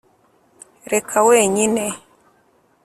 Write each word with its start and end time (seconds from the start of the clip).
reka 0.93 1.17
wenyine 1.27 1.85